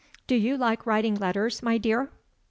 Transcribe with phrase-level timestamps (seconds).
[0.25, 2.09] "Do you like writing letters, my dear?"